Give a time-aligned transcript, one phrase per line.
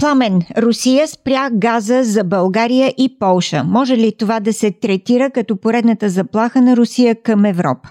[0.00, 3.60] Пламен, Русия спря газа за България и Полша.
[3.76, 7.86] Може ли това да се третира като поредната заплаха на Русия към Европа?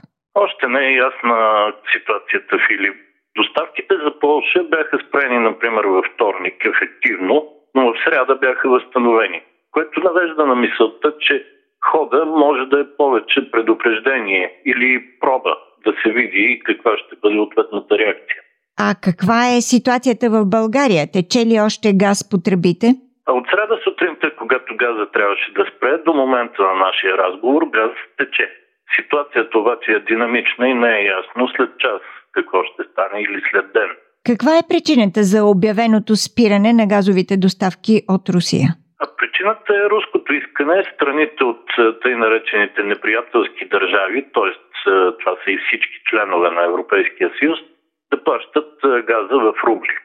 [0.46, 1.38] Още не е ясна
[1.94, 2.98] ситуацията, Филип.
[3.40, 7.36] Доставките за Полша бяха спрени, например, във вторник ефективно,
[7.76, 11.46] но в среда бяха възстановени, което навежда на мисълта, че
[11.92, 14.90] хода може да е повече предупреждение или
[15.20, 15.54] проба
[15.86, 18.42] да се види каква ще бъде ответната реакция.
[18.86, 21.04] А каква е ситуацията в България?
[21.13, 22.88] Тече ли още газ по тръбите?
[23.38, 28.45] От среда сутринта, когато газа трябваше да спре, до момента на нашия разговор газ тече.
[28.95, 33.66] Ситуацията обаче е динамична и не е ясно след час какво ще стане или след
[33.73, 33.89] ден.
[34.30, 38.67] Каква е причината за обявеното спиране на газовите доставки от Русия?
[39.03, 41.66] А причината е руското искане страните от
[42.02, 44.52] тъй наречените неприятелски държави, т.е.
[45.19, 47.59] това са и всички членове на Европейския съюз,
[48.11, 49.97] да плащат газа в рубли.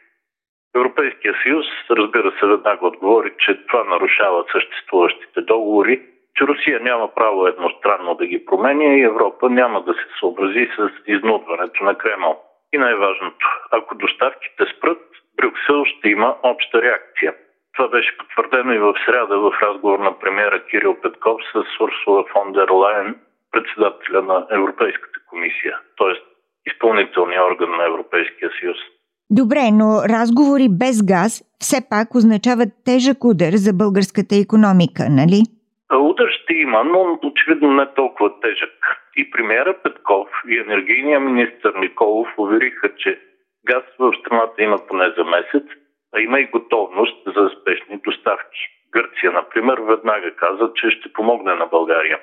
[0.74, 6.02] Европейския съюз, разбира се, веднага отговори, че това нарушава съществуващите договори,
[6.36, 10.90] че Русия няма право едностранно да ги променя и Европа няма да се съобрази с
[11.06, 12.42] изнудването на Кремъл.
[12.72, 14.98] И най-важното, ако доставките спрат,
[15.36, 17.34] Брюксел ще има обща реакция.
[17.74, 22.52] Това беше потвърдено и в среда в разговор на премьера Кирил Петков с Урсула фон
[22.52, 23.20] дер Лайен,
[23.52, 26.31] председателя на Европейската комисия, т.е.
[26.66, 28.76] изпълнителния орган на Европейския съюз.
[29.30, 35.40] Добре, но разговори без газ все пак означават тежък удар за българската економика, нали?
[36.10, 38.74] Удар ще има, но очевидно не толкова тежък.
[39.16, 43.20] И премиера Петков и енергийния министр Николов увериха, че
[43.66, 45.66] газ в страната има поне за месец,
[46.14, 48.60] а има и готовност за спешни доставки.
[48.92, 52.18] Гърция, например, веднага каза, че ще помогне на България.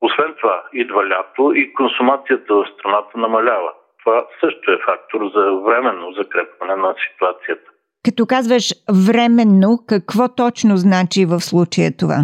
[0.00, 3.72] Освен това, идва лято и консумацията в страната намалява.
[4.08, 7.70] Това също е фактор за временно закрепване на ситуацията.
[8.04, 8.64] Като казваш
[9.06, 12.20] временно, какво точно значи в случая това?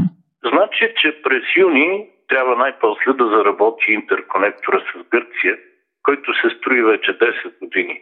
[0.51, 5.55] Значи, че през юни трябва най-после да заработи интерконектора с Гърция,
[6.03, 8.01] който се строи вече 10 години.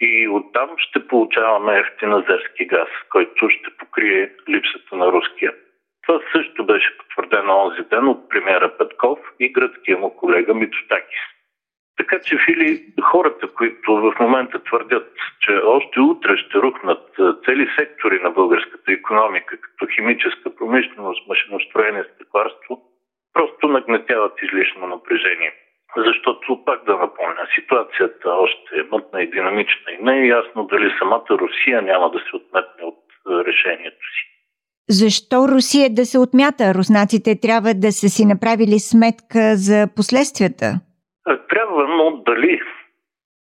[0.00, 5.52] И оттам ще получаваме ефтин азерски газ, който ще покрие липсата на руския.
[6.06, 11.24] Това също беше потвърдено онзи ден от премьера Петков и гръцкия му колега Митотакис.
[11.96, 17.04] Така че, Фили, хората, които в момента твърдят, че още утре ще рухнат
[17.44, 22.82] цели сектори на българската економика, като химическа промишленост, машиностроение, стекларство,
[23.32, 25.52] просто нагнетяват излишно напрежение.
[25.96, 30.94] Защото, пак да напомня, ситуацията още е мътна и динамична и не е ясно дали
[30.98, 33.00] самата Русия няма да се отметне от
[33.46, 34.22] решението си.
[34.88, 36.74] Защо Русия да се отмята?
[36.74, 40.80] Руснаците трябва да са си направили сметка за последствията.
[42.26, 42.62] Дали?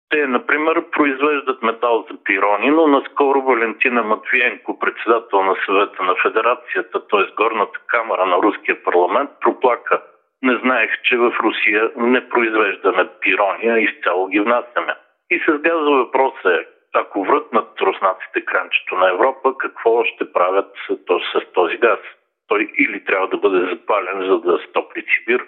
[0.10, 7.08] Те, например, произвеждат метал за пирони, но наскоро Валентина Матвиенко, председател на съвета на федерацията,
[7.08, 7.36] т.е.
[7.36, 10.02] горната камера на руския парламент, проплака.
[10.44, 14.96] Не знаех, че в Русия не произвеждаме пирони, а изцяло ги внасяме.
[15.30, 21.54] И с газа въпросът е, ако врътнат руснаците кранчето на Европа, какво ще правят с
[21.54, 22.00] този газ?
[22.48, 25.46] Той или трябва да бъде запален, за да стопли Сибир,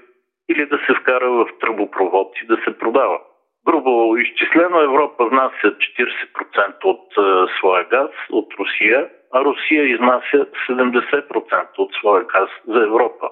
[0.49, 3.19] или да се вкара в тръбопровод и да се продава.
[3.67, 11.77] Грубо изчислено Европа внася 40% от е, своя газ от Русия, а Русия изнася 70%
[11.77, 13.29] от своя газ за Европа.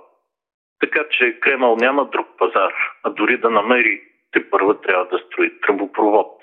[0.79, 2.73] Така че Кремъл няма друг пазар,
[3.03, 4.01] а дори да намери,
[4.31, 6.34] те първа трябва да строи тръбопровод.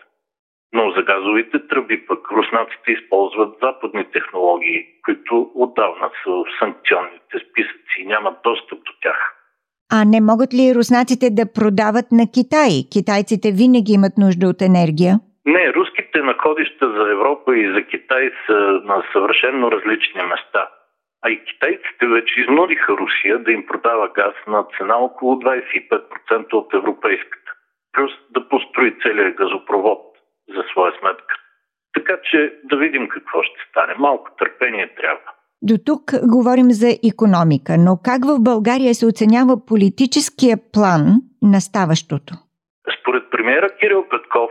[0.72, 7.97] Но за газовите тръби пък руснаците използват западни технологии, които отдавна са в санкционните списъци
[7.98, 9.34] и нямат достъп до тях.
[9.96, 12.72] А не могат ли руснаците да продават на Китай?
[12.94, 15.14] Китайците винаги имат нужда от енергия.
[15.54, 18.58] Не, руските находища за Европа и за Китай са
[18.91, 20.62] на съвършенно различни места.
[21.24, 26.74] А и китайците вече изнудиха Русия да им продава газ на цена около 25% от
[26.74, 27.50] европейската.
[27.92, 30.02] Плюс да построи целият газопровод
[30.54, 31.34] за своя сметка.
[31.94, 33.94] Така че да видим какво ще стане.
[33.98, 35.34] Малко търпение трябва.
[35.69, 41.03] До тук говорим за економика, но как в България се оценява политическия план
[41.53, 42.33] на ставащото?
[42.97, 44.51] Според премиера Кирил Петков,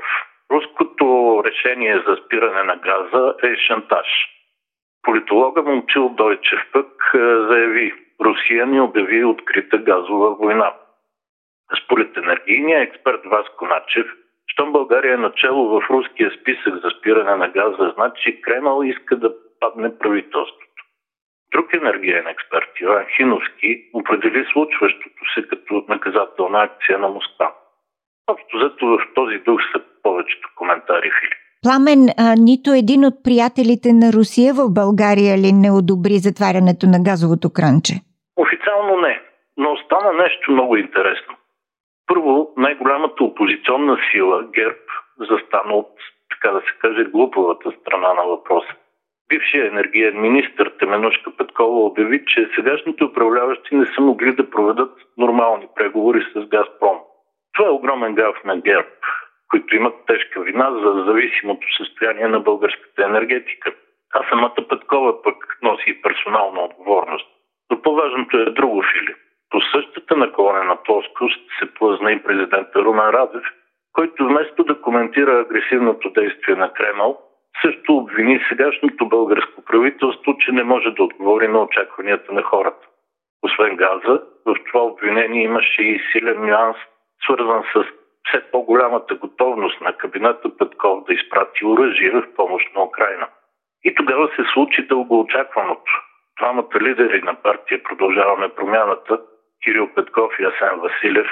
[0.51, 1.05] руското
[1.45, 4.07] решение за спиране на газа е шантаж.
[5.03, 7.17] Политолога Момчил Дойчев пък е,
[7.49, 7.93] заяви,
[8.25, 10.73] Русия ни обяви открита газова война.
[11.83, 14.07] Според енергийния експерт Васко Начев,
[14.47, 19.33] щом България е начало в руския списък за спиране на газа, значи Кремъл иска да
[19.59, 20.72] падне правителството.
[21.53, 27.53] Друг енергиен експерт, Иван Хиновски, определи случващото се като наказателна акция на Москва.
[28.27, 31.43] Общо зато в този дух са повечето коментари, Филип.
[31.63, 36.99] Пламен, а, нито един от приятелите на Русия в България ли не одобри затварянето на
[37.07, 37.95] газовото кранче?
[38.45, 39.21] Официално не,
[39.57, 41.33] но остана нещо много интересно.
[42.07, 44.85] Първо, най-голямата опозиционна сила, ГЕРБ,
[45.29, 45.91] застана от,
[46.31, 48.73] така да се каже, глупавата страна на въпроса.
[49.33, 55.67] Бившият енергиен министр Теменушка Петкова обяви, че сегашните управляващи не са могли да проведат нормални
[55.75, 56.97] преговори с Газпром.
[57.53, 58.89] Това е огромен гаф на ГЕРБ,
[59.49, 63.73] които имат тежка вина за зависимото състояние на българската енергетика.
[64.13, 67.27] А самата Петкова пък носи персонална отговорност.
[67.71, 69.17] Но по-важното е друго, Филип.
[69.49, 73.43] По същата наклонена плоскост се плъзна и президента Румен Радев,
[73.93, 77.19] който вместо да коментира агресивното действие на Кремъл,
[77.65, 82.87] също обвини сегашното българско правителство, че не може да отговори на очакванията на хората.
[83.43, 86.77] Освен газа, в това обвинение имаше и силен нюанс,
[87.23, 87.83] свързан с
[88.27, 93.27] все по-голямата готовност на кабинета Петков да изпрати оръжие в помощ на Украина.
[93.83, 95.91] И тогава се случи дългоочакваното.
[96.39, 99.19] Двамата лидери на партия Продължаваме промяната,
[99.63, 101.27] Кирил Петков и Асен Василев,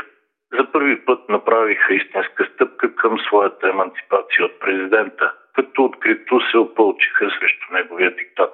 [0.54, 7.25] за първи път направиха истинска стъпка към своята емансипация от президента, като открито се опълчиха
[7.39, 8.53] срещу неговия диктат.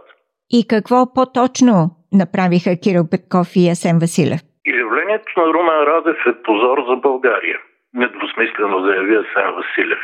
[0.49, 1.75] И какво по-точно
[2.13, 4.41] направиха Кирил Петков и Асен Василев?
[4.65, 7.59] Изявлението на Румен Радев е позор за България,
[7.93, 10.03] недвусмислено заяви Асен Василев.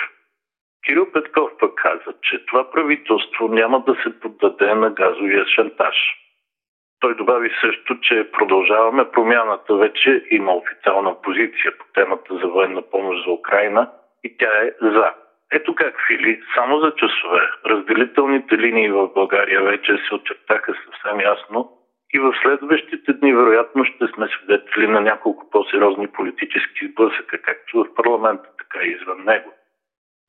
[0.86, 5.96] Кирил Петков пък каза, че това правителство няма да се поддаде на газовия шантаж.
[7.00, 13.26] Той добави също, че продължаваме промяната вече има официална позиция по темата за военна помощ
[13.26, 13.92] за Украина
[14.24, 15.14] и тя е за.
[15.56, 21.72] Ето как, Фили, само за часове разделителните линии в България вече се очертаха съвсем ясно
[22.14, 27.96] и в следващите дни вероятно ще сме свидетели на няколко по-сериозни политически сблъсъка, както в
[27.96, 29.54] парламента, така и извън него.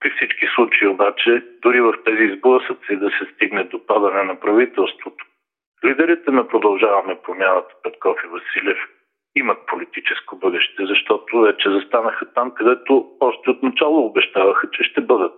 [0.01, 5.25] При всички случаи обаче, дори в тези сблъсъци да се стигне до падане на правителството,
[5.85, 8.79] лидерите на продължаваме промяната Петков и Василев
[9.37, 10.34] имат политическо
[11.45, 15.33] защото вече застанаха там, където още от начало обещаваха, че ще бъдат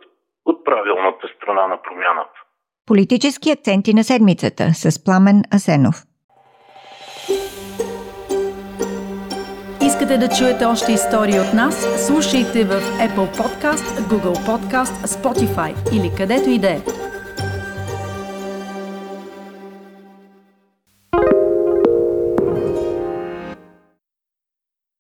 [0.44, 2.38] от правилната страна на промяната.
[2.86, 5.96] Политически акценти на седмицата с Пламен Асенов.
[9.86, 12.06] Искате да чуете още истории от нас?
[12.06, 12.74] Слушайте в
[13.06, 17.05] Apple Podcast, Google Podcast, Spotify или където и да е.